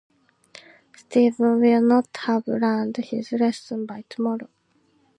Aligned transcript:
Steven 0.97 1.61
will 1.61 1.79
not 1.79 2.07
have 2.21 2.47
learned 2.47 2.97
his 2.97 3.31
lesson 3.33 3.85
by 3.85 4.03
tomorrow. 4.09 4.49